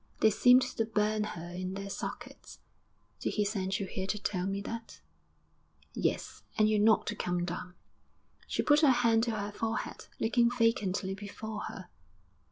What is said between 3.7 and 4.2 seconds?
you here to